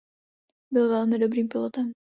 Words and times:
Byl 0.71 0.89
velmi 0.89 1.19
dobrým 1.19 1.47
pilotem. 1.47 1.91